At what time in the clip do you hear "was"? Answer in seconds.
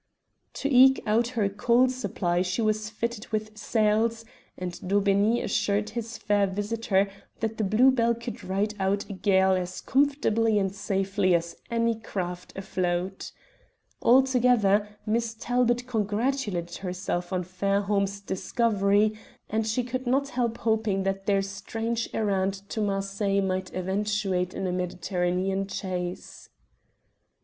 2.63-2.89